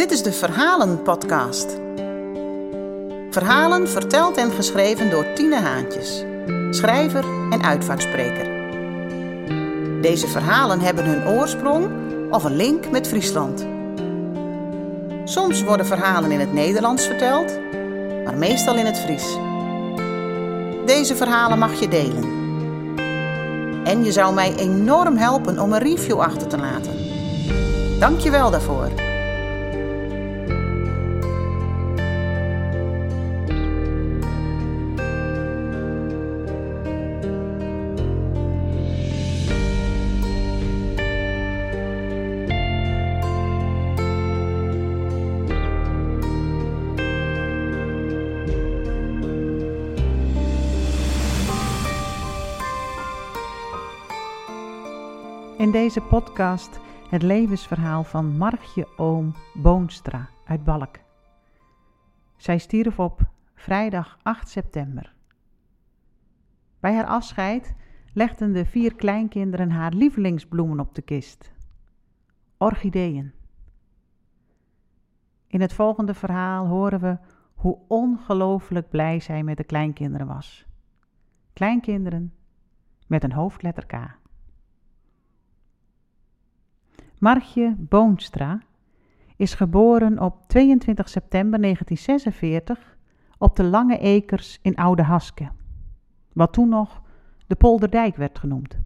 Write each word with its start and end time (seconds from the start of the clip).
Dit 0.00 0.10
is 0.10 0.22
de 0.22 0.32
Verhalen-podcast. 0.32 1.78
Verhalen 3.30 3.88
verteld 3.88 4.36
en 4.36 4.50
geschreven 4.50 5.10
door 5.10 5.32
Tine 5.34 5.60
Haantjes, 5.60 6.24
schrijver 6.70 7.24
en 7.50 7.62
uitvaartspreker. 7.62 8.48
Deze 10.00 10.28
verhalen 10.28 10.80
hebben 10.80 11.04
hun 11.04 11.28
oorsprong 11.28 11.88
of 12.30 12.44
een 12.44 12.56
link 12.56 12.90
met 12.90 13.08
Friesland. 13.08 13.66
Soms 15.24 15.62
worden 15.62 15.86
verhalen 15.86 16.30
in 16.30 16.40
het 16.40 16.52
Nederlands 16.52 17.06
verteld, 17.06 17.58
maar 18.24 18.36
meestal 18.36 18.76
in 18.76 18.86
het 18.86 18.98
Fries. 18.98 19.36
Deze 20.86 21.16
verhalen 21.16 21.58
mag 21.58 21.80
je 21.80 21.88
delen. 21.88 22.24
En 23.84 24.04
je 24.04 24.12
zou 24.12 24.34
mij 24.34 24.54
enorm 24.56 25.16
helpen 25.16 25.58
om 25.58 25.72
een 25.72 25.82
review 25.82 26.20
achter 26.20 26.46
te 26.46 26.58
laten. 26.58 26.98
Dank 27.98 28.20
je 28.20 28.30
wel 28.30 28.50
daarvoor. 28.50 29.09
In 55.70 55.76
deze 55.76 56.00
podcast 56.00 56.80
het 57.08 57.22
levensverhaal 57.22 58.04
van 58.04 58.36
Margje 58.36 58.88
Oom 58.96 59.34
Boonstra 59.54 60.28
uit 60.44 60.64
Balk. 60.64 60.96
Zij 62.36 62.58
stierf 62.58 62.98
op 62.98 63.20
vrijdag 63.54 64.18
8 64.22 64.48
september. 64.48 65.14
Bij 66.80 66.94
haar 66.94 67.06
afscheid 67.06 67.74
legden 68.14 68.52
de 68.52 68.64
vier 68.64 68.94
kleinkinderen 68.94 69.70
haar 69.70 69.92
lievelingsbloemen 69.92 70.80
op 70.80 70.94
de 70.94 71.02
kist. 71.02 71.52
Orchideeën. 72.58 73.32
In 75.46 75.60
het 75.60 75.72
volgende 75.72 76.14
verhaal 76.14 76.66
horen 76.66 77.00
we 77.00 77.18
hoe 77.54 77.78
ongelooflijk 77.88 78.88
blij 78.88 79.20
zij 79.20 79.42
met 79.42 79.56
de 79.56 79.64
kleinkinderen 79.64 80.26
was. 80.26 80.66
Kleinkinderen 81.52 82.34
met 83.06 83.24
een 83.24 83.32
hoofdletter 83.32 83.86
K. 83.86 84.19
Margje 87.20 87.74
Boonstra 87.78 88.60
is 89.36 89.54
geboren 89.54 90.20
op 90.20 90.48
22 90.48 91.08
september 91.08 91.60
1946 91.60 92.96
op 93.38 93.56
de 93.56 93.64
Lange 93.64 93.98
Ekers 93.98 94.58
in 94.62 94.76
Oude 94.76 95.02
Haske, 95.02 95.48
wat 96.32 96.52
toen 96.52 96.68
nog 96.68 97.02
de 97.46 97.54
Polderdijk 97.54 98.16
werd 98.16 98.38
genoemd. 98.38 98.78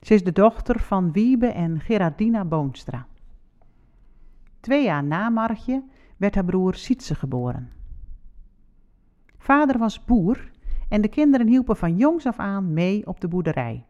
Ze 0.00 0.14
is 0.14 0.24
de 0.24 0.32
dochter 0.32 0.80
van 0.80 1.12
Wiebe 1.12 1.46
en 1.46 1.80
Gerardina 1.80 2.44
Boonstra. 2.44 3.06
Twee 4.60 4.84
jaar 4.84 5.04
na 5.04 5.28
Margje 5.28 5.82
werd 6.16 6.34
haar 6.34 6.44
broer 6.44 6.74
Sietse 6.74 7.14
geboren. 7.14 7.70
Vader 9.38 9.78
was 9.78 10.04
boer 10.04 10.50
en 10.88 11.00
de 11.00 11.08
kinderen 11.08 11.46
hielpen 11.48 11.76
van 11.76 11.96
jongs 11.96 12.26
af 12.26 12.38
aan 12.38 12.72
mee 12.72 13.06
op 13.06 13.20
de 13.20 13.28
boerderij. 13.28 13.86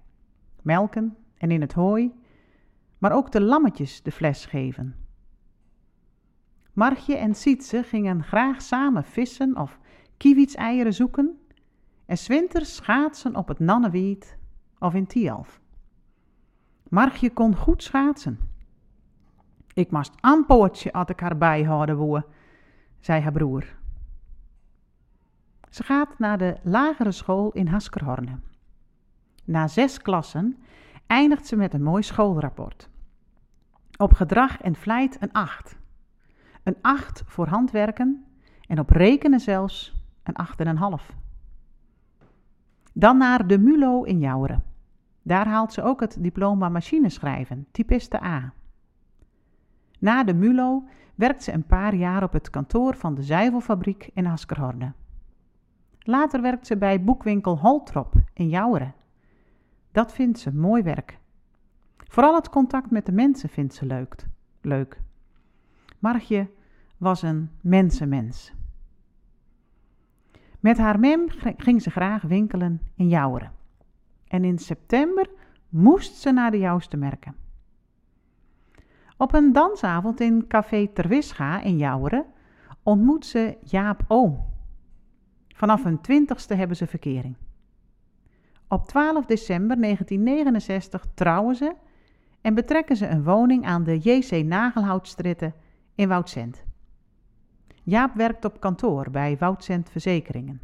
Melken 0.62 1.16
en 1.38 1.50
in 1.50 1.60
het 1.60 1.72
hooi 1.72 2.12
maar 2.98 3.12
ook 3.12 3.32
de 3.32 3.40
lammetjes 3.40 4.02
de 4.02 4.12
fles 4.12 4.46
geven. 4.46 4.94
Margje 6.72 7.16
en 7.16 7.34
Sietse 7.34 7.82
gingen 7.82 8.22
graag 8.22 8.62
samen 8.62 9.04
vissen 9.04 9.56
of 9.56 9.78
kiewitseieren 10.16 10.94
zoeken 10.94 11.40
en 12.06 12.18
zwinters 12.18 12.74
schaatsen 12.74 13.36
op 13.36 13.48
het 13.48 13.58
Nannewiet 13.58 14.36
of 14.78 14.94
in 14.94 15.06
Tialf. 15.06 15.60
Margje 16.88 17.30
kon 17.30 17.56
goed 17.56 17.82
schaatsen. 17.82 18.38
Ik 19.74 19.90
moest 19.90 20.12
ampoortje 20.20 20.92
als 20.92 21.08
ik 21.08 21.20
haar 21.20 21.36
bijhouden 21.36 21.96
woe, 21.96 22.24
zei 22.98 23.20
haar 23.20 23.32
broer. 23.32 23.64
Ze 25.70 25.82
gaat 25.82 26.18
naar 26.18 26.38
de 26.38 26.56
lagere 26.62 27.12
school 27.12 27.50
in 27.52 27.66
Haskerhorne. 27.66 28.38
Na 29.44 29.68
zes 29.68 30.02
klassen 30.02 30.58
eindigt 31.06 31.46
ze 31.46 31.56
met 31.56 31.74
een 31.74 31.82
mooi 31.82 32.02
schoolrapport. 32.02 32.88
Op 33.96 34.12
gedrag 34.12 34.60
en 34.60 34.74
vlijt 34.74 35.16
een 35.20 35.32
8. 35.32 35.76
Een 36.62 36.76
8 36.80 37.22
voor 37.26 37.46
handwerken 37.46 38.24
en 38.66 38.78
op 38.78 38.90
rekenen 38.90 39.40
zelfs 39.40 39.94
een 40.22 40.36
8,5. 41.00 41.14
Dan 42.92 43.18
naar 43.18 43.46
de 43.46 43.58
MULO 43.58 44.02
in 44.02 44.18
Jouweren. 44.18 44.64
Daar 45.22 45.48
haalt 45.48 45.72
ze 45.72 45.82
ook 45.82 46.00
het 46.00 46.16
diploma 46.20 46.68
machineschrijven, 46.68 47.66
typiste 47.70 48.22
A. 48.22 48.52
Na 49.98 50.24
de 50.24 50.34
MULO 50.34 50.84
werkt 51.14 51.42
ze 51.42 51.52
een 51.52 51.66
paar 51.66 51.94
jaar 51.94 52.22
op 52.22 52.32
het 52.32 52.50
kantoor 52.50 52.96
van 52.96 53.14
de 53.14 53.22
zuivelfabriek 53.22 54.10
in 54.14 54.26
Askerhorne. 54.26 54.92
Later 55.98 56.42
werkt 56.42 56.66
ze 56.66 56.76
bij 56.76 57.04
boekwinkel 57.04 57.58
Holtrop 57.58 58.14
in 58.32 58.48
Jouweren. 58.48 58.94
Dat 59.96 60.12
vindt 60.12 60.38
ze 60.38 60.54
mooi 60.54 60.82
werk. 60.82 61.18
Vooral 61.96 62.34
het 62.34 62.48
contact 62.48 62.90
met 62.90 63.06
de 63.06 63.12
mensen 63.12 63.48
vindt 63.48 63.74
ze 63.74 63.86
leuk. 63.86 64.26
leuk. 64.60 65.00
Margje 65.98 66.50
was 66.96 67.22
een 67.22 67.50
mensenmens. 67.60 68.52
Met 70.60 70.78
haar 70.78 70.98
mem 70.98 71.24
ging 71.56 71.82
ze 71.82 71.90
graag 71.90 72.22
winkelen 72.22 72.80
in 72.94 73.08
Jouweren. 73.08 73.52
En 74.28 74.44
in 74.44 74.58
september 74.58 75.30
moest 75.68 76.14
ze 76.14 76.30
naar 76.30 76.50
de 76.50 76.58
Jouwste 76.58 76.96
merken. 76.96 77.36
Op 79.16 79.34
een 79.34 79.52
dansavond 79.52 80.20
in 80.20 80.46
Café 80.46 80.88
Terwisga 80.88 81.62
in 81.62 81.76
Jouweren 81.76 82.26
ontmoet 82.82 83.26
ze 83.26 83.56
Jaap 83.62 84.04
Oom. 84.08 84.44
Vanaf 85.48 85.82
hun 85.82 86.00
twintigste 86.00 86.54
hebben 86.54 86.76
ze 86.76 86.86
verkering. 86.86 87.36
Op 88.68 88.86
12 88.86 89.26
december 89.26 89.80
1969 89.80 91.04
trouwen 91.14 91.54
ze 91.54 91.74
en 92.40 92.54
betrekken 92.54 92.96
ze 92.96 93.06
een 93.06 93.24
woning 93.24 93.66
aan 93.66 93.84
de 93.84 93.98
J.C. 93.98 94.44
Nagelhoutstritten 94.44 95.54
in 95.94 96.08
Woudsend. 96.08 96.64
Jaap 97.82 98.14
werkt 98.14 98.44
op 98.44 98.60
kantoor 98.60 99.10
bij 99.10 99.36
Woudsend 99.38 99.90
Verzekeringen. 99.90 100.60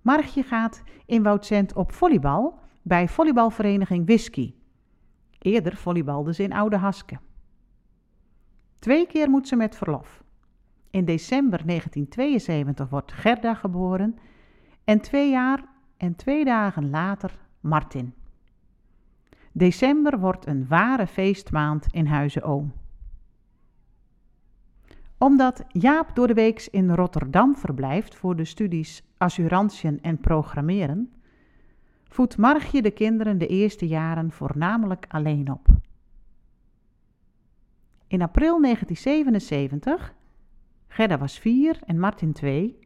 Margje 0.00 0.42
gaat 0.42 0.82
in 1.06 1.22
Woudsend 1.22 1.72
op 1.72 1.92
volleybal 1.92 2.58
bij 2.82 3.08
volleybalvereniging 3.08 4.06
Whisky. 4.06 4.54
Eerder 5.38 5.76
volleybalde 5.76 6.34
ze 6.34 6.42
in 6.42 6.52
Oude 6.52 6.76
Haske. 6.76 7.18
Twee 8.78 9.06
keer 9.06 9.30
moet 9.30 9.48
ze 9.48 9.56
met 9.56 9.76
verlof. 9.76 10.22
In 10.90 11.04
december 11.04 11.66
1972 11.66 12.88
wordt 12.88 13.12
Gerda 13.12 13.54
geboren 13.54 14.18
en 14.84 15.00
twee 15.00 15.30
jaar 15.30 15.71
en 16.02 16.16
twee 16.16 16.44
dagen 16.44 16.90
later 16.90 17.38
Martin. 17.60 18.14
December 19.52 20.18
wordt 20.18 20.46
een 20.46 20.66
ware 20.68 21.06
feestmaand 21.06 21.86
in 21.90 22.06
Huizen 22.06 22.42
Oom. 22.42 22.72
Omdat 25.18 25.64
Jaap 25.68 26.14
door 26.14 26.26
de 26.26 26.34
weeks 26.34 26.68
in 26.68 26.94
Rotterdam 26.94 27.56
verblijft 27.56 28.14
voor 28.14 28.36
de 28.36 28.44
studies 28.44 29.02
assurantiën 29.16 30.00
en 30.00 30.18
programmeren, 30.18 31.12
voedt 32.08 32.36
Margje 32.36 32.82
de 32.82 32.90
kinderen 32.90 33.38
de 33.38 33.46
eerste 33.46 33.86
jaren 33.86 34.32
voornamelijk 34.32 35.04
alleen 35.08 35.52
op. 35.52 35.66
In 38.06 38.22
april 38.22 38.60
1977, 38.60 40.14
Gerda 40.88 41.18
was 41.18 41.38
vier 41.38 41.78
en 41.84 41.98
Martin 41.98 42.32
twee, 42.32 42.78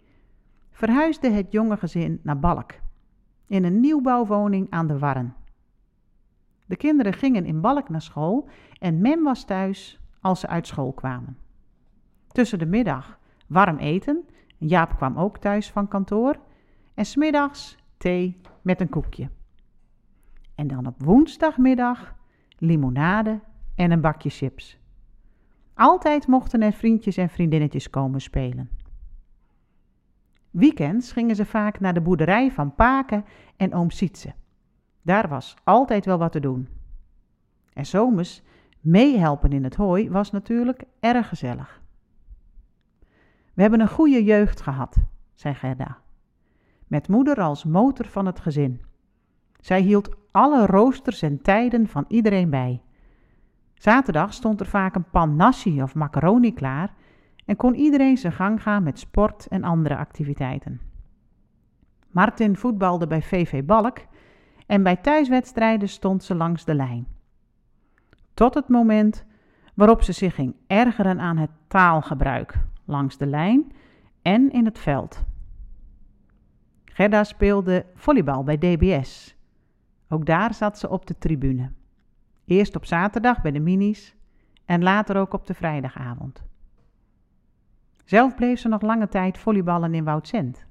verhuisde 0.70 1.30
het 1.30 1.52
jonge 1.52 1.76
gezin 1.76 2.20
naar 2.22 2.38
Balk, 2.38 2.84
in 3.46 3.64
een 3.64 3.80
nieuwbouwwoning 3.80 4.66
aan 4.70 4.86
de 4.86 4.98
Warren. 4.98 5.34
De 6.66 6.76
kinderen 6.76 7.12
gingen 7.12 7.44
in 7.44 7.60
Balk 7.60 7.88
naar 7.88 8.02
school 8.02 8.48
en 8.78 9.00
Mem 9.00 9.22
was 9.22 9.44
thuis 9.44 10.00
als 10.20 10.40
ze 10.40 10.46
uit 10.46 10.66
school 10.66 10.92
kwamen. 10.92 11.38
Tussen 12.28 12.58
de 12.58 12.66
middag 12.66 13.18
warm 13.46 13.78
eten, 13.78 14.24
Jaap 14.58 14.96
kwam 14.96 15.16
ook 15.16 15.38
thuis 15.38 15.70
van 15.70 15.88
kantoor, 15.88 16.38
en 16.94 17.04
smiddags 17.04 17.76
thee 17.96 18.40
met 18.62 18.80
een 18.80 18.88
koekje. 18.88 19.28
En 20.54 20.66
dan 20.66 20.86
op 20.86 21.02
woensdagmiddag 21.02 22.14
limonade 22.58 23.40
en 23.74 23.90
een 23.90 24.00
bakje 24.00 24.30
chips. 24.30 24.78
Altijd 25.74 26.26
mochten 26.26 26.62
er 26.62 26.72
vriendjes 26.72 27.16
en 27.16 27.28
vriendinnetjes 27.28 27.90
komen 27.90 28.20
spelen. 28.20 28.70
Weekends 30.56 31.12
gingen 31.12 31.36
ze 31.36 31.44
vaak 31.44 31.80
naar 31.80 31.94
de 31.94 32.00
boerderij 32.00 32.52
van 32.52 32.74
Paken 32.74 33.24
en 33.56 33.74
oom 33.74 33.90
Sietse. 33.90 34.34
Daar 35.02 35.28
was 35.28 35.56
altijd 35.64 36.04
wel 36.04 36.18
wat 36.18 36.32
te 36.32 36.40
doen. 36.40 36.68
En 37.72 37.86
zomers 37.86 38.42
Meehelpen 38.80 39.52
in 39.52 39.64
het 39.64 39.74
hooi 39.74 40.10
was 40.10 40.30
natuurlijk 40.30 40.84
erg 41.00 41.28
gezellig. 41.28 41.80
We 43.54 43.62
hebben 43.62 43.80
een 43.80 43.88
goede 43.88 44.24
jeugd 44.24 44.60
gehad, 44.60 44.96
zei 45.34 45.54
Gerda. 45.54 45.98
Met 46.86 47.08
moeder 47.08 47.40
als 47.40 47.64
motor 47.64 48.06
van 48.06 48.26
het 48.26 48.40
gezin. 48.40 48.80
Zij 49.60 49.80
hield 49.80 50.16
alle 50.30 50.66
roosters 50.66 51.22
en 51.22 51.42
tijden 51.42 51.88
van 51.88 52.04
iedereen 52.08 52.50
bij. 52.50 52.82
Zaterdag 53.74 54.32
stond 54.32 54.60
er 54.60 54.66
vaak 54.66 54.94
een 54.94 55.10
pan 55.10 55.36
nasi 55.36 55.82
of 55.82 55.94
macaroni 55.94 56.54
klaar 56.54 56.94
en 57.46 57.56
kon 57.56 57.74
iedereen 57.74 58.16
zijn 58.16 58.32
gang 58.32 58.62
gaan 58.62 58.82
met 58.82 58.98
sport 58.98 59.46
en 59.48 59.64
andere 59.64 59.96
activiteiten. 59.96 60.80
Martin 62.10 62.56
voetbalde 62.56 63.06
bij 63.06 63.22
VV 63.22 63.64
Balk 63.64 63.98
en 64.66 64.82
bij 64.82 64.96
thuiswedstrijden 64.96 65.88
stond 65.88 66.24
ze 66.24 66.34
langs 66.34 66.64
de 66.64 66.74
lijn. 66.74 67.06
Tot 68.34 68.54
het 68.54 68.68
moment 68.68 69.24
waarop 69.74 70.02
ze 70.02 70.12
zich 70.12 70.34
ging 70.34 70.54
ergeren 70.66 71.20
aan 71.20 71.36
het 71.36 71.50
taalgebruik 71.68 72.58
langs 72.84 73.16
de 73.16 73.26
lijn 73.26 73.72
en 74.22 74.52
in 74.52 74.64
het 74.64 74.78
veld. 74.78 75.24
Gerda 76.84 77.24
speelde 77.24 77.84
volleybal 77.94 78.44
bij 78.44 78.58
DBS. 78.58 79.36
Ook 80.08 80.26
daar 80.26 80.54
zat 80.54 80.78
ze 80.78 80.88
op 80.88 81.06
de 81.06 81.18
tribune. 81.18 81.70
Eerst 82.44 82.76
op 82.76 82.84
zaterdag 82.84 83.42
bij 83.42 83.50
de 83.50 83.60
minis 83.60 84.16
en 84.64 84.82
later 84.82 85.16
ook 85.16 85.32
op 85.32 85.46
de 85.46 85.54
vrijdagavond. 85.54 86.44
Zelf 88.06 88.34
bleef 88.34 88.58
ze 88.58 88.68
nog 88.68 88.82
lange 88.82 89.08
tijd 89.08 89.38
volleyballen 89.38 89.94
in 89.94 90.04
Woudsend. 90.04 90.66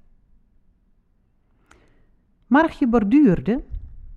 Margje 2.47 2.87
borduurde, 2.87 3.63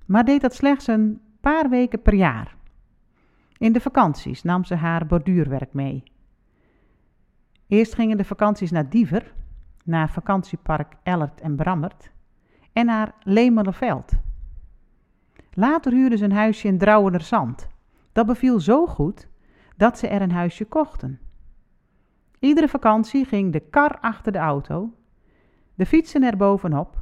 maar 0.06 0.24
deed 0.24 0.40
dat 0.40 0.54
slechts 0.54 0.86
een 0.86 1.20
paar 1.40 1.68
weken 1.68 2.02
per 2.02 2.14
jaar. 2.14 2.56
In 3.56 3.72
de 3.72 3.80
vakanties 3.80 4.42
nam 4.42 4.64
ze 4.64 4.74
haar 4.74 5.06
borduurwerk 5.06 5.72
mee. 5.72 6.02
Eerst 7.66 7.94
gingen 7.94 8.16
de 8.16 8.24
vakanties 8.24 8.70
naar 8.70 8.88
Diever, 8.88 9.34
naar 9.84 10.10
vakantiepark 10.10 10.94
Ellert 11.02 11.40
en 11.40 11.56
Brammert 11.56 12.10
en 12.72 12.86
naar 12.86 13.14
Lemelerveld. 13.22 14.12
Later 15.52 15.92
huurde 15.92 16.16
ze 16.16 16.24
een 16.24 16.32
huisje 16.32 16.68
in 16.68 16.78
Drouwenerzand. 16.78 17.68
Dat 18.12 18.26
beviel 18.26 18.60
zo 18.60 18.86
goed 18.86 19.28
dat 19.76 19.98
ze 19.98 20.08
er 20.08 20.22
een 20.22 20.32
huisje 20.32 20.64
kochten. 20.64 21.20
Iedere 22.38 22.68
vakantie 22.68 23.24
ging 23.24 23.52
de 23.52 23.60
kar 23.60 23.98
achter 24.00 24.32
de 24.32 24.38
auto, 24.38 24.92
de 25.74 25.86
fietsen 25.86 26.22
er 26.22 26.36
bovenop 26.36 26.96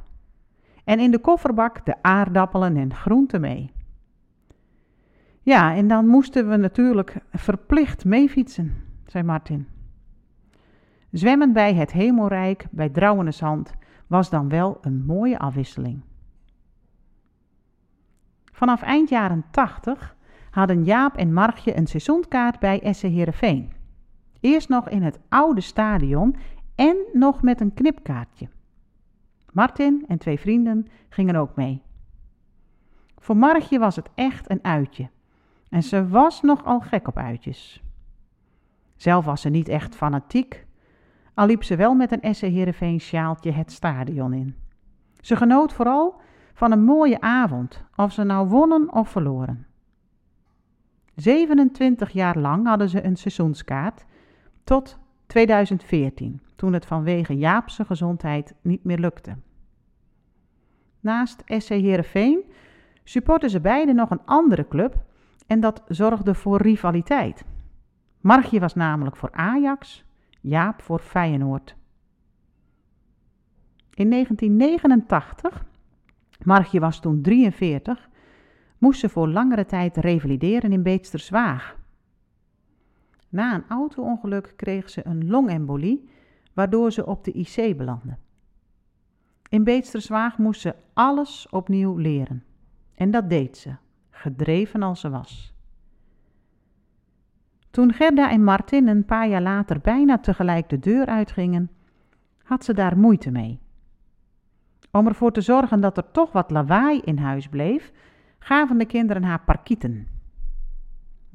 en 0.83 0.99
in 0.99 1.11
de 1.11 1.19
kofferbak 1.19 1.85
de 1.85 1.95
aardappelen 2.01 2.77
en 2.77 2.93
groenten 2.93 3.41
mee. 3.41 3.71
Ja, 5.41 5.75
en 5.75 5.87
dan 5.87 6.07
moesten 6.07 6.49
we 6.49 6.55
natuurlijk 6.55 7.15
verplicht 7.31 8.05
meefietsen, 8.05 8.73
zei 9.05 9.23
Martin. 9.23 9.67
Zwemmen 11.11 11.53
bij 11.53 11.73
het 11.73 11.91
Hemelrijk 11.91 12.67
bij 12.71 12.89
Drouweneshand 12.89 13.73
was 14.07 14.29
dan 14.29 14.49
wel 14.49 14.77
een 14.81 15.05
mooie 15.05 15.39
afwisseling. 15.39 16.01
Vanaf 18.51 18.81
eind 18.81 19.09
jaren 19.09 19.45
80 19.51 20.15
hadden 20.51 20.83
Jaap 20.83 21.15
en 21.15 21.33
Margje 21.33 21.77
een 21.77 21.87
seizoenkaart 21.87 22.59
bij 22.59 22.93
SC 22.93 23.01
Heerenveen. 23.01 23.76
Eerst 24.39 24.69
nog 24.69 24.89
in 24.89 25.03
het 25.03 25.19
oude 25.29 25.61
stadion 25.61 26.35
en 26.75 26.97
nog 27.13 27.41
met 27.41 27.61
een 27.61 27.73
knipkaartje. 27.73 28.47
Martin 29.51 30.05
en 30.07 30.17
twee 30.17 30.39
vrienden 30.39 30.87
gingen 31.09 31.35
ook 31.35 31.55
mee. 31.55 31.81
Voor 33.17 33.37
Margje 33.37 33.79
was 33.79 33.95
het 33.95 34.09
echt 34.15 34.49
een 34.49 34.63
uitje. 34.63 35.09
En 35.69 35.83
ze 35.83 36.07
was 36.07 36.41
nogal 36.41 36.79
gek 36.79 37.07
op 37.07 37.17
uitjes. 37.17 37.83
Zelf 38.95 39.25
was 39.25 39.41
ze 39.41 39.49
niet 39.49 39.67
echt 39.67 39.95
fanatiek, 39.95 40.65
al 41.33 41.45
liep 41.45 41.63
ze 41.63 41.75
wel 41.75 41.93
met 41.93 42.11
een 42.11 42.35
SC 42.35 42.41
Heerenveen 42.41 42.99
sjaaltje 42.99 43.51
het 43.51 43.71
stadion 43.71 44.33
in. 44.33 44.55
Ze 45.21 45.35
genoot 45.35 45.73
vooral 45.73 46.21
van 46.53 46.71
een 46.71 46.83
mooie 46.83 47.21
avond, 47.21 47.83
of 47.95 48.11
ze 48.11 48.23
nou 48.23 48.47
wonnen 48.47 48.93
of 48.93 49.09
verloren. 49.09 49.65
27 51.15 52.09
jaar 52.09 52.37
lang 52.37 52.67
hadden 52.67 52.89
ze 52.89 53.03
een 53.05 53.15
seizoenskaart, 53.15 54.05
tot 54.67 54.99
2014, 55.27 56.41
toen 56.55 56.73
het 56.73 56.85
vanwege 56.85 57.37
Jaapse 57.37 57.85
gezondheid 57.85 58.55
niet 58.61 58.83
meer 58.83 58.97
lukte. 58.99 59.35
Naast 60.99 61.43
SC 61.45 61.69
Heerenveen 61.69 62.43
supporten 63.03 63.49
ze 63.49 63.59
beiden 63.59 63.95
nog 63.95 64.09
een 64.09 64.25
andere 64.25 64.67
club 64.67 64.95
en 65.47 65.59
dat 65.59 65.83
zorgde 65.87 66.33
voor 66.33 66.61
rivaliteit. 66.61 67.45
Margje 68.21 68.59
was 68.59 68.75
namelijk 68.75 69.15
voor 69.15 69.31
Ajax, 69.31 70.05
Jaap 70.41 70.81
voor 70.81 70.99
Feyenoord. 70.99 71.75
In 73.93 74.09
1989, 74.09 75.65
Margje 76.43 76.79
was 76.79 76.99
toen 76.99 77.21
43, 77.21 78.09
moest 78.77 78.99
ze 78.99 79.09
voor 79.09 79.27
langere 79.27 79.65
tijd 79.65 79.97
revalideren 79.97 80.71
in 80.71 80.83
Beetsterswaag. 80.83 81.76
Na 83.37 83.53
een 83.53 83.63
auto-ongeluk 83.67 84.53
kreeg 84.55 84.89
ze 84.89 85.05
een 85.05 85.27
longembolie, 85.27 86.09
waardoor 86.53 86.91
ze 86.91 87.05
op 87.05 87.23
de 87.23 87.31
IC 87.31 87.77
belandde. 87.77 88.17
In 89.49 89.63
Beetsterswaag 89.63 90.37
moest 90.37 90.61
ze 90.61 90.75
alles 90.93 91.47
opnieuw 91.49 91.95
leren. 91.97 92.43
En 92.95 93.11
dat 93.11 93.29
deed 93.29 93.57
ze, 93.57 93.75
gedreven 94.09 94.83
als 94.83 94.99
ze 94.99 95.09
was. 95.09 95.53
Toen 97.71 97.93
Gerda 97.93 98.29
en 98.29 98.43
Martin 98.43 98.87
een 98.87 99.05
paar 99.05 99.27
jaar 99.27 99.41
later 99.41 99.79
bijna 99.79 100.17
tegelijk 100.17 100.69
de 100.69 100.79
deur 100.79 101.05
uitgingen, 101.05 101.69
had 102.43 102.63
ze 102.63 102.73
daar 102.73 102.97
moeite 102.97 103.31
mee. 103.31 103.59
Om 104.91 105.07
ervoor 105.07 105.31
te 105.31 105.41
zorgen 105.41 105.81
dat 105.81 105.97
er 105.97 106.11
toch 106.11 106.31
wat 106.31 106.51
lawaai 106.51 106.99
in 106.99 107.17
huis 107.17 107.47
bleef, 107.49 107.91
gaven 108.39 108.77
de 108.77 108.85
kinderen 108.85 109.23
haar 109.23 109.41
parkieten. 109.41 110.16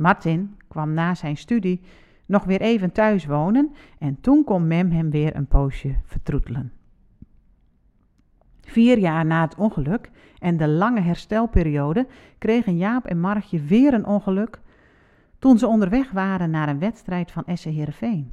Martin 0.03 0.57
kwam 0.69 0.95
na 0.95 1.15
zijn 1.15 1.37
studie 1.37 1.81
nog 2.27 2.45
weer 2.45 2.61
even 2.61 2.93
thuis 2.93 3.27
wonen 3.27 3.73
en 3.99 4.21
toen 4.21 4.45
kon 4.45 4.67
Mem 4.67 4.91
hem 4.91 5.11
weer 5.11 5.37
een 5.37 5.47
poosje 5.47 5.95
vertroetelen. 6.05 6.73
Vier 8.61 8.99
jaar 8.99 9.27
na 9.27 9.41
het 9.41 9.55
ongeluk 9.55 10.11
en 10.39 10.57
de 10.57 10.69
lange 10.69 11.01
herstelperiode 11.01 12.07
kregen 12.39 12.77
Jaap 12.77 13.07
en 13.07 13.21
Margje 13.21 13.61
weer 13.61 13.95
een 13.95 14.07
ongeluk 14.07 14.61
toen 15.39 15.59
ze 15.59 15.67
onderweg 15.67 16.11
waren 16.11 16.51
naar 16.51 16.69
een 16.69 16.79
wedstrijd 16.79 17.33
van 17.33 17.45
SC 17.55 17.65
Heerenveen. 17.65 18.33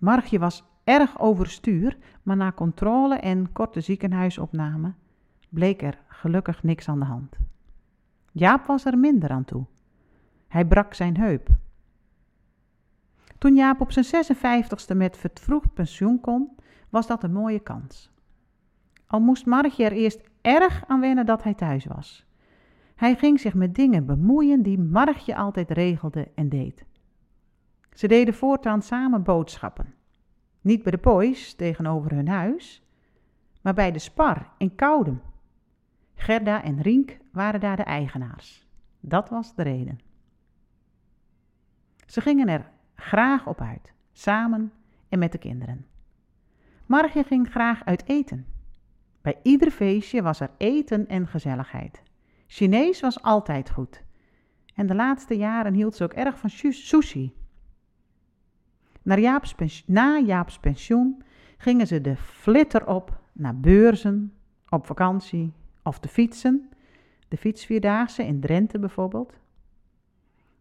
Margje 0.00 0.38
was 0.38 0.64
erg 0.84 1.20
overstuur, 1.20 1.96
maar 2.22 2.36
na 2.36 2.52
controle 2.52 3.14
en 3.14 3.52
korte 3.52 3.80
ziekenhuisopname 3.80 4.92
bleek 5.48 5.82
er 5.82 5.98
gelukkig 6.08 6.62
niks 6.62 6.88
aan 6.88 6.98
de 6.98 7.04
hand. 7.04 7.36
Jaap 8.32 8.66
was 8.66 8.84
er 8.84 8.98
minder 8.98 9.30
aan 9.30 9.44
toe. 9.44 9.66
Hij 10.48 10.64
brak 10.64 10.94
zijn 10.94 11.16
heup. 11.16 11.48
Toen 13.38 13.54
Jaap 13.54 13.80
op 13.80 13.92
zijn 13.92 14.24
56ste 14.24 14.96
met 14.96 15.16
vervroegd 15.16 15.74
pensioen 15.74 16.20
kon, 16.20 16.56
was 16.90 17.06
dat 17.06 17.22
een 17.22 17.32
mooie 17.32 17.60
kans. 17.60 18.10
Al 19.06 19.20
moest 19.20 19.46
Margje 19.46 19.84
er 19.84 19.92
eerst 19.92 20.20
erg 20.40 20.84
aan 20.86 21.00
wennen 21.00 21.26
dat 21.26 21.42
hij 21.42 21.54
thuis 21.54 21.84
was. 21.84 22.26
Hij 22.94 23.16
ging 23.16 23.40
zich 23.40 23.54
met 23.54 23.74
dingen 23.74 24.06
bemoeien 24.06 24.62
die 24.62 24.78
Margje 24.78 25.36
altijd 25.36 25.70
regelde 25.70 26.28
en 26.34 26.48
deed. 26.48 26.84
Ze 27.92 28.08
deden 28.08 28.34
voortaan 28.34 28.82
samen 28.82 29.22
boodschappen. 29.22 29.94
Niet 30.60 30.82
bij 30.82 30.92
de 30.92 30.98
boys 30.98 31.54
tegenover 31.54 32.14
hun 32.14 32.28
huis, 32.28 32.82
maar 33.62 33.74
bij 33.74 33.92
de 33.92 33.98
Spar 33.98 34.50
in 34.58 34.74
Koudem. 34.74 35.20
Gerda 36.14 36.62
en 36.62 36.82
Rink 36.82 37.18
waren 37.32 37.60
daar 37.60 37.76
de 37.76 37.82
eigenaars. 37.82 38.66
Dat 39.00 39.28
was 39.28 39.54
de 39.54 39.62
reden. 39.62 40.05
Ze 42.06 42.20
gingen 42.20 42.48
er 42.48 42.70
graag 42.94 43.46
op 43.46 43.60
uit, 43.60 43.92
samen 44.12 44.72
en 45.08 45.18
met 45.18 45.32
de 45.32 45.38
kinderen. 45.38 45.86
Margje 46.86 47.24
ging 47.24 47.50
graag 47.50 47.84
uit 47.84 48.08
eten. 48.08 48.46
Bij 49.22 49.38
ieder 49.42 49.70
feestje 49.70 50.22
was 50.22 50.40
er 50.40 50.50
eten 50.56 51.08
en 51.08 51.26
gezelligheid. 51.26 52.02
Chinees 52.46 53.00
was 53.00 53.22
altijd 53.22 53.70
goed. 53.70 54.04
En 54.74 54.86
de 54.86 54.94
laatste 54.94 55.36
jaren 55.36 55.74
hield 55.74 55.96
ze 55.96 56.04
ook 56.04 56.12
erg 56.12 56.38
van 56.38 56.50
sushi. 56.50 57.34
Jaap's, 59.02 59.84
na 59.86 60.18
Jaap's 60.18 60.58
pensioen 60.58 61.22
gingen 61.56 61.86
ze 61.86 62.00
de 62.00 62.16
flitter 62.16 62.86
op 62.86 63.20
naar 63.32 63.60
beurzen, 63.60 64.32
op 64.68 64.86
vakantie 64.86 65.52
of 65.82 65.98
te 65.98 66.08
fietsen. 66.08 66.68
De 67.28 67.36
fietsvierdaagse 67.36 68.26
in 68.26 68.40
Drenthe 68.40 68.78
bijvoorbeeld. 68.78 69.38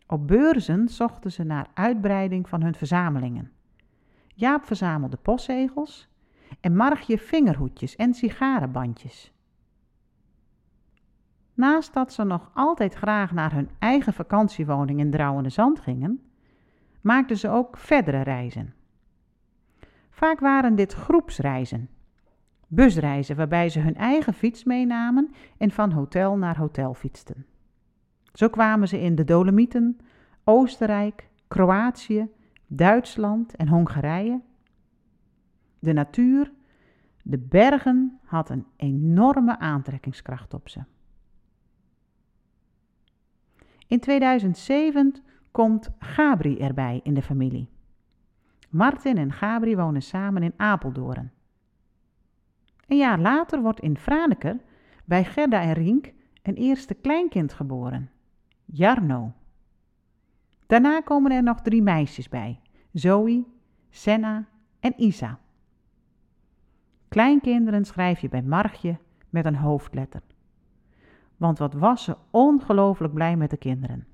Op 0.08 0.28
beurzen 0.28 0.88
zochten 0.90 1.32
ze 1.32 1.44
naar 1.44 1.68
uitbreiding 1.74 2.50
van 2.50 2.62
hun 2.62 2.76
verzamelingen. 2.76 3.52
Jaap 4.28 4.66
verzamelde 4.66 5.18
postzegels 5.18 6.10
en 6.60 6.76
Margje 6.76 7.18
vingerhoedjes 7.18 7.96
en 7.96 8.14
sigarenbandjes. 8.14 9.34
Naast 11.54 11.94
dat 11.94 12.14
ze 12.14 12.24
nog 12.24 12.52
altijd 12.54 12.94
graag 12.94 13.32
naar 13.32 13.54
hun 13.54 13.70
eigen 13.80 14.14
vakantiewoning 14.14 15.00
in 15.00 15.12
Drouwende 15.12 15.50
Zand 15.50 15.80
gingen, 15.80 16.22
maakten 17.02 17.38
ze 17.38 17.50
ook 17.50 17.78
verdere 17.78 18.22
reizen. 18.22 18.74
Vaak 20.10 20.40
waren 20.40 20.76
dit 20.76 20.94
groepsreizen, 20.94 21.90
busreizen 22.68 23.36
waarbij 23.36 23.70
ze 23.70 23.80
hun 23.80 23.96
eigen 23.96 24.34
fiets 24.34 24.64
meenamen 24.64 25.32
en 25.58 25.72
van 25.72 25.92
hotel 25.92 26.38
naar 26.38 26.58
hotel 26.58 26.94
fietsten. 26.94 27.46
Zo 28.36 28.50
kwamen 28.50 28.88
ze 28.88 29.02
in 29.02 29.16
de 29.16 29.24
Dolomieten, 29.24 30.00
Oostenrijk, 30.44 31.30
Kroatië, 31.48 32.28
Duitsland 32.68 33.56
en 33.56 33.68
Hongarije. 33.68 34.42
De 35.80 35.94
natuur, 35.94 36.52
de 37.24 37.38
bergen 37.38 38.20
had 38.24 38.50
een 38.50 38.66
enorme 38.76 39.60
aantrekkingskracht 39.60 40.54
op 40.54 40.70
ze. 40.70 40.84
In 43.88 44.00
2007 44.00 45.16
komt 45.52 45.90
Gabri 46.00 46.58
erbij 46.58 47.00
in 47.04 47.14
de 47.14 47.22
familie. 47.22 47.70
Martin 48.70 49.18
en 49.18 49.32
Gabri 49.32 49.76
wonen 49.76 50.02
samen 50.02 50.44
in 50.44 50.54
Apeldoorn. 50.58 51.32
Een 52.88 52.98
jaar 52.98 53.20
later 53.20 53.62
wordt 53.62 53.80
in 53.80 53.98
Franeker 53.98 54.60
bij 55.06 55.26
Gerda 55.26 55.62
en 55.62 55.74
Rink 55.74 56.14
een 56.44 56.56
eerste 56.56 56.94
kleinkind 56.94 57.54
geboren, 57.54 58.10
Jarno. 58.66 59.34
Daarna 60.66 61.02
komen 61.02 61.32
er 61.32 61.44
nog 61.44 61.62
drie 61.62 61.82
meisjes 61.82 62.30
bij, 62.30 62.60
Zoe, 62.92 63.46
Senna 63.90 64.46
en 64.80 64.94
Isa. 64.98 65.40
Kleinkinderen 67.08 67.86
schrijf 67.86 68.20
je 68.20 68.30
bij 68.30 68.42
Margje 68.42 68.98
met 69.30 69.46
een 69.46 69.56
hoofdletter. 69.56 70.22
Want 71.38 71.58
wat 71.58 71.74
was 71.74 72.04
ze 72.04 72.18
ongelooflijk 72.32 73.14
blij 73.14 73.38
met 73.38 73.50
de 73.50 73.58
kinderen. 73.58 74.08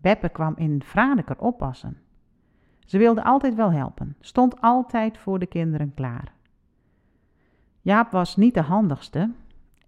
Beppe 0.00 0.28
kwam 0.28 0.54
in 0.56 0.82
Franeker 0.82 1.38
oppassen. 1.38 1.98
Ze 2.86 2.98
wilde 2.98 3.24
altijd 3.24 3.54
wel 3.54 3.72
helpen, 3.72 4.16
stond 4.20 4.60
altijd 4.60 5.18
voor 5.18 5.38
de 5.38 5.46
kinderen 5.46 5.94
klaar. 5.94 6.32
Jaap 7.80 8.10
was 8.10 8.36
niet 8.36 8.54
de 8.54 8.62
handigste, 8.62 9.30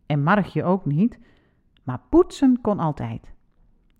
en 0.06 0.22
Margje 0.22 0.64
ook 0.64 0.84
niet, 0.84 1.18
maar 1.82 2.00
poetsen 2.08 2.60
kon 2.60 2.78
altijd. 2.78 3.32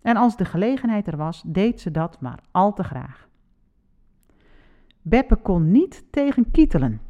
En 0.02 0.16
als 0.16 0.36
de 0.36 0.44
gelegenheid 0.44 1.06
er 1.06 1.16
was, 1.16 1.42
deed 1.46 1.80
ze 1.80 1.90
dat 1.90 2.20
maar 2.20 2.40
al 2.50 2.72
te 2.72 2.84
graag. 2.84 3.28
Beppe 5.02 5.36
kon 5.36 5.70
niet 5.70 6.04
tegen 6.10 6.50
kietelen. 6.50 7.00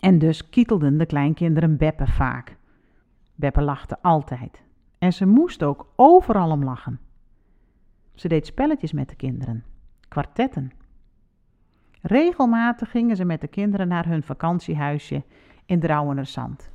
En 0.00 0.18
dus 0.18 0.48
kietelden 0.48 0.98
de 0.98 1.06
kleinkinderen 1.06 1.76
Beppe 1.76 2.06
vaak. 2.06 2.56
Beppe 3.34 3.62
lachte 3.62 4.02
altijd. 4.02 4.62
En 4.98 5.12
ze 5.12 5.26
moest 5.26 5.62
ook 5.62 5.92
overal 5.96 6.50
om 6.50 6.64
lachen. 6.64 7.00
Ze 8.14 8.28
deed 8.28 8.46
spelletjes 8.46 8.92
met 8.92 9.08
de 9.08 9.16
kinderen, 9.16 9.64
kwartetten. 10.08 10.72
Regelmatig 12.00 12.90
gingen 12.90 13.16
ze 13.16 13.24
met 13.24 13.40
de 13.40 13.48
kinderen 13.48 13.88
naar 13.88 14.06
hun 14.06 14.22
vakantiehuisje 14.22 15.24
in 15.66 15.80
Drouwenerzand. 15.80 16.70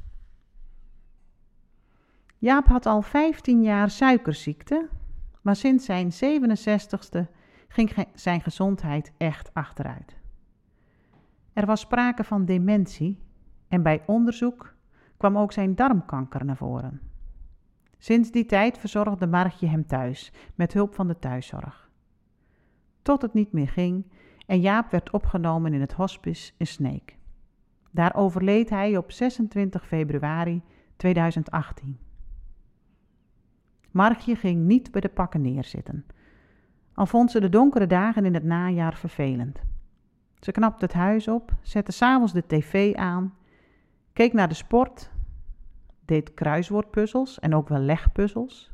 Jaap 2.37 2.67
had 2.67 2.85
al 2.85 3.01
15 3.01 3.61
jaar 3.61 3.89
suikerziekte, 3.89 4.89
maar 5.43 5.55
sinds 5.55 5.85
zijn 5.85 6.11
67ste 6.11 7.29
ging 7.67 8.07
zijn 8.13 8.41
gezondheid 8.41 9.11
echt 9.17 9.53
achteruit. 9.53 10.17
Er 11.53 11.65
was 11.65 11.79
sprake 11.79 12.23
van 12.23 12.45
dementie 12.45 13.19
en 13.67 13.83
bij 13.83 14.03
onderzoek 14.05 14.75
kwam 15.17 15.37
ook 15.37 15.51
zijn 15.51 15.75
darmkanker 15.75 16.45
naar 16.45 16.57
voren. 16.57 17.01
Sinds 17.97 18.31
die 18.31 18.45
tijd 18.45 18.77
verzorgde 18.77 19.27
Margje 19.27 19.67
hem 19.67 19.85
thuis 19.85 20.31
met 20.55 20.73
hulp 20.73 20.95
van 20.95 21.07
de 21.07 21.19
thuiszorg. 21.19 21.89
Tot 23.01 23.21
het 23.21 23.33
niet 23.33 23.51
meer 23.51 23.69
ging 23.69 24.05
en 24.45 24.61
Jaap 24.61 24.91
werd 24.91 25.11
opgenomen 25.11 25.73
in 25.73 25.81
het 25.81 25.93
hospice 25.93 26.53
in 26.57 26.67
Sneek. 26.67 27.17
Daar 27.91 28.15
overleed 28.15 28.69
hij 28.69 28.97
op 28.97 29.11
26 29.11 29.87
februari 29.87 30.61
2018. 30.95 31.97
Margje 33.93 34.35
ging 34.35 34.65
niet 34.65 34.91
bij 34.91 35.01
de 35.01 35.09
pakken 35.09 35.41
neerzitten, 35.41 36.05
al 36.93 37.05
vond 37.05 37.31
ze 37.31 37.39
de 37.39 37.49
donkere 37.49 37.87
dagen 37.87 38.25
in 38.25 38.33
het 38.33 38.43
najaar 38.43 38.97
vervelend. 38.97 39.61
Ze 40.39 40.51
knapte 40.51 40.85
het 40.85 40.93
huis 40.93 41.27
op, 41.27 41.53
zette 41.61 41.91
s'avonds 41.91 42.33
de 42.33 42.43
tv 42.47 42.95
aan, 42.95 43.33
keek 44.13 44.33
naar 44.33 44.47
de 44.47 44.53
sport, 44.53 45.11
deed 46.05 46.33
kruiswoordpuzzels 46.33 47.39
en 47.39 47.55
ook 47.55 47.69
wel 47.69 47.79
legpuzzels. 47.79 48.71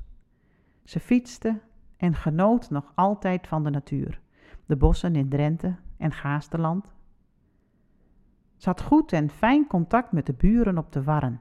Ze 0.83 0.99
fietste 0.99 1.59
en 1.97 2.15
genoot 2.15 2.69
nog 2.69 2.91
altijd 2.95 3.47
van 3.47 3.63
de 3.63 3.69
natuur, 3.69 4.21
de 4.65 4.75
bossen 4.75 5.15
in 5.15 5.29
Drenthe 5.29 5.75
en 5.97 6.11
Gaasterland. 6.11 6.93
Ze 8.57 8.69
had 8.69 8.81
goed 8.81 9.13
en 9.13 9.29
fijn 9.29 9.67
contact 9.67 10.11
met 10.11 10.25
de 10.25 10.33
buren 10.33 10.77
op 10.77 10.91
de 10.91 11.03
Warren. 11.03 11.39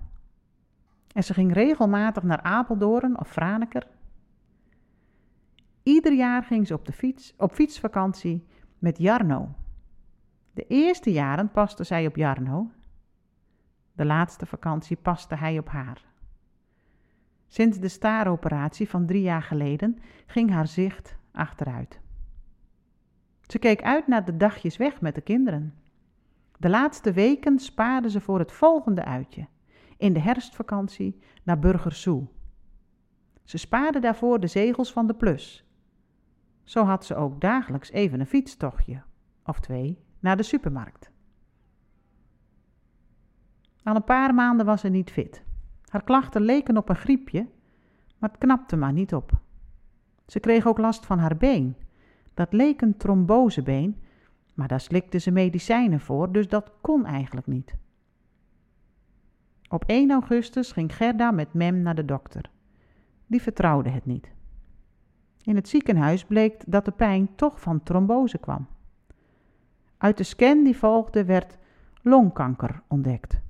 En 1.12 1.24
ze 1.24 1.34
ging 1.34 1.52
regelmatig 1.52 2.22
naar 2.22 2.42
Apeldoorn 2.42 3.20
of 3.20 3.30
Franeker. 3.30 3.86
Ieder 5.82 6.12
jaar 6.12 6.42
ging 6.42 6.66
ze 6.66 6.74
op, 6.74 6.86
de 6.86 6.92
fiets, 6.92 7.34
op 7.36 7.52
fietsvakantie 7.52 8.46
met 8.78 8.98
Jarno. 8.98 9.54
De 10.52 10.66
eerste 10.66 11.12
jaren 11.12 11.50
paste 11.50 11.84
zij 11.84 12.06
op 12.06 12.16
Jarno. 12.16 12.70
De 13.92 14.04
laatste 14.04 14.46
vakantie 14.46 14.96
paste 14.96 15.34
hij 15.34 15.58
op 15.58 15.68
haar. 15.68 16.04
Sinds 17.46 17.78
de 17.78 17.88
staaroperatie 17.88 18.88
van 18.88 19.06
drie 19.06 19.22
jaar 19.22 19.42
geleden 19.42 19.98
ging 20.26 20.50
haar 20.50 20.66
zicht 20.66 21.16
achteruit. 21.32 22.00
Ze 23.46 23.58
keek 23.58 23.82
uit 23.82 24.06
naar 24.06 24.24
de 24.24 24.36
dagjes 24.36 24.76
weg 24.76 25.00
met 25.00 25.14
de 25.14 25.20
kinderen. 25.20 25.74
De 26.58 26.68
laatste 26.68 27.12
weken 27.12 27.58
spaarde 27.58 28.10
ze 28.10 28.20
voor 28.20 28.38
het 28.38 28.52
volgende 28.52 29.04
uitje, 29.04 29.46
in 29.98 30.12
de 30.12 30.20
herfstvakantie 30.20 31.18
naar 31.42 31.58
Burgersoe. 31.58 32.26
Ze 33.44 33.58
spaarde 33.58 33.98
daarvoor 33.98 34.40
de 34.40 34.46
zegels 34.46 34.92
van 34.92 35.06
de 35.06 35.14
plus. 35.14 35.64
Zo 36.64 36.84
had 36.84 37.04
ze 37.04 37.14
ook 37.14 37.40
dagelijks 37.40 37.90
even 37.90 38.20
een 38.20 38.26
fietstochtje, 38.26 39.02
of 39.44 39.60
twee, 39.60 39.98
naar 40.18 40.36
de 40.36 40.42
supermarkt. 40.42 41.10
Al 43.82 43.94
een 43.96 44.04
paar 44.04 44.34
maanden 44.34 44.66
was 44.66 44.80
ze 44.80 44.88
niet 44.88 45.10
fit. 45.10 45.44
Haar 45.84 46.04
klachten 46.04 46.42
leken 46.42 46.76
op 46.76 46.88
een 46.88 46.96
griepje, 46.96 47.46
maar 48.18 48.30
het 48.30 48.38
knapte 48.38 48.76
maar 48.76 48.92
niet 48.92 49.14
op. 49.14 49.32
Ze 50.26 50.40
kreeg 50.40 50.66
ook 50.66 50.78
last 50.78 51.06
van 51.06 51.18
haar 51.18 51.36
been. 51.36 51.76
Dat 52.34 52.52
leek 52.52 52.80
een 52.80 52.96
trombosebeen, 52.96 54.02
maar 54.54 54.68
daar 54.68 54.80
slikte 54.80 55.18
ze 55.18 55.30
medicijnen 55.30 56.00
voor, 56.00 56.32
dus 56.32 56.48
dat 56.48 56.72
kon 56.80 57.04
eigenlijk 57.04 57.46
niet. 57.46 57.76
Op 59.68 59.84
1 59.86 60.10
augustus 60.10 60.72
ging 60.72 60.96
Gerda 60.96 61.30
met 61.30 61.52
Mem 61.52 61.82
naar 61.82 61.94
de 61.94 62.04
dokter. 62.04 62.50
Die 63.26 63.42
vertrouwde 63.42 63.90
het 63.90 64.06
niet. 64.06 64.32
In 65.42 65.56
het 65.56 65.68
ziekenhuis 65.68 66.24
bleek 66.24 66.62
dat 66.66 66.84
de 66.84 66.90
pijn 66.90 67.34
toch 67.34 67.60
van 67.60 67.82
trombose 67.82 68.38
kwam. 68.38 68.66
Uit 69.98 70.16
de 70.16 70.22
scan 70.22 70.64
die 70.64 70.76
volgde 70.76 71.24
werd 71.24 71.58
longkanker 72.02 72.82
ontdekt. 72.86 73.40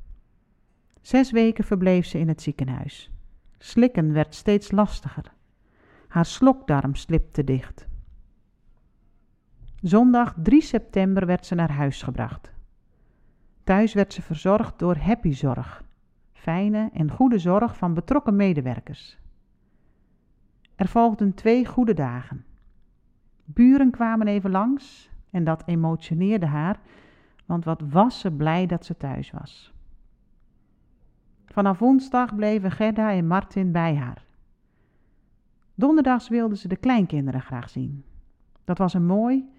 Zes 1.01 1.31
weken 1.31 1.65
verbleef 1.65 2.07
ze 2.07 2.19
in 2.19 2.29
het 2.29 2.43
ziekenhuis. 2.43 3.11
Slikken 3.59 4.13
werd 4.13 4.35
steeds 4.35 4.71
lastiger. 4.71 5.33
Haar 6.09 6.27
slokdarm 6.27 6.95
slipte 6.95 7.45
dicht. 7.45 7.87
Zondag 9.81 10.35
3 10.43 10.63
september 10.63 11.27
werd 11.27 11.47
ze 11.47 11.55
naar 11.55 11.73
huis 11.73 12.03
gebracht. 12.03 12.53
Thuis 13.65 13.95
werd 13.95 14.13
ze 14.13 14.23
verzorgd 14.23 14.79
door 14.79 14.97
Happy 14.97 15.33
Zorg, 15.33 15.85
fijne 16.39 16.91
en 16.93 17.11
goede 17.11 17.39
zorg 17.39 17.77
van 17.77 17.95
betrokken 17.95 18.37
medewerkers. 18.37 19.19
Er 20.75 20.89
volgden 20.89 21.35
twee 21.35 21.67
goede 21.67 21.95
dagen. 21.95 22.45
Buren 23.45 23.91
kwamen 23.91 24.27
even 24.27 24.51
langs 24.51 25.11
en 25.31 25.45
dat 25.45 25.63
emotioneerde 25.67 26.47
haar, 26.47 26.81
want 27.47 27.65
wat 27.65 27.83
was 27.91 28.21
ze 28.21 28.33
blij 28.33 28.67
dat 28.67 28.85
ze 28.85 28.97
thuis 28.97 29.31
was. 29.31 29.73
Vanaf 31.47 31.79
woensdag 31.79 32.35
bleven 32.35 32.71
Gerda 32.71 33.13
en 33.13 33.27
Martin 33.27 33.73
bij 33.73 33.97
haar. 33.97 34.25
Donderdags 35.75 36.29
wilden 36.29 36.59
ze 36.59 36.69
de 36.69 36.77
kleinkinderen 36.77 37.43
graag 37.43 37.71
zien. 37.71 38.05
Dat 38.65 38.79
was 38.79 38.95
een 38.95 39.07
mooi 39.07 39.53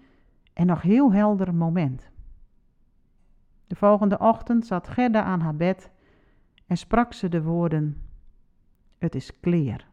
en 0.52 0.66
nog 0.66 0.82
heel 0.82 1.12
helder 1.12 1.54
moment. 1.54 2.10
De 3.66 3.76
volgende 3.76 4.18
ochtend 4.18 4.66
zat 4.66 4.88
Gerda 4.88 5.22
aan 5.22 5.40
haar 5.40 5.56
bed 5.56 5.90
en 6.70 6.76
sprak 6.76 7.12
ze 7.12 7.28
de 7.28 7.42
woorden: 7.42 8.02
Het 8.98 9.14
is 9.14 9.40
kleer. 9.40 9.86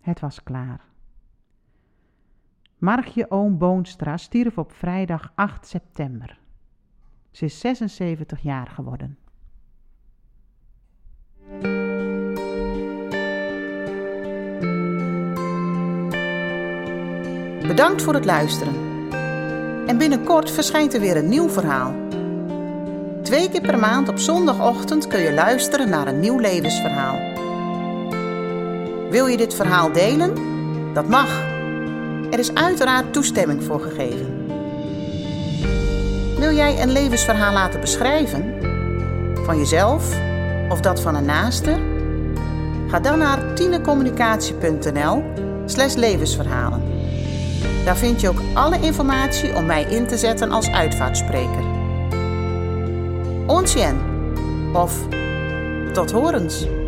Het 0.00 0.20
was 0.20 0.42
klaar. 0.42 0.84
Margje 2.78 3.30
Oom 3.30 3.58
Boonstra 3.58 4.16
stierf 4.16 4.58
op 4.58 4.72
vrijdag 4.72 5.32
8 5.34 5.66
september. 5.66 6.38
Ze 7.30 7.44
is 7.44 7.60
76 7.60 8.40
jaar 8.40 8.66
geworden. 8.66 9.18
Bedankt 17.66 18.02
voor 18.02 18.14
het 18.14 18.24
luisteren. 18.24 18.74
En 19.86 19.98
binnenkort 19.98 20.50
verschijnt 20.50 20.94
er 20.94 21.00
weer 21.00 21.16
een 21.16 21.28
nieuw 21.28 21.48
verhaal. 21.48 22.01
Twee 23.22 23.50
keer 23.50 23.60
per 23.60 23.78
maand 23.78 24.08
op 24.08 24.18
zondagochtend 24.18 25.06
kun 25.06 25.20
je 25.20 25.32
luisteren 25.32 25.88
naar 25.88 26.06
een 26.06 26.20
nieuw 26.20 26.38
levensverhaal. 26.38 27.18
Wil 29.10 29.26
je 29.26 29.36
dit 29.36 29.54
verhaal 29.54 29.92
delen? 29.92 30.34
Dat 30.94 31.08
mag. 31.08 31.40
Er 32.30 32.38
is 32.38 32.54
uiteraard 32.54 33.12
toestemming 33.12 33.64
voor 33.64 33.80
gegeven. 33.80 34.46
Wil 36.38 36.52
jij 36.52 36.82
een 36.82 36.92
levensverhaal 36.92 37.52
laten 37.52 37.80
beschrijven? 37.80 38.54
Van 39.44 39.58
jezelf 39.58 40.16
of 40.68 40.80
dat 40.80 41.00
van 41.00 41.14
een 41.14 41.24
naaste? 41.24 41.80
Ga 42.88 43.00
dan 43.00 43.18
naar 43.18 43.54
tinecommunicatie.nl 43.54 45.22
slash 45.66 45.94
levensverhalen. 45.94 46.82
Daar 47.84 47.96
vind 47.96 48.20
je 48.20 48.28
ook 48.28 48.40
alle 48.54 48.80
informatie 48.80 49.54
om 49.54 49.66
mij 49.66 49.82
in 49.82 50.06
te 50.06 50.16
zetten 50.16 50.50
als 50.50 50.70
uitvaartspreker. 50.70 51.71
Onsjen 53.52 54.00
of 54.72 54.92
tot 55.92 56.10
horens. 56.10 56.81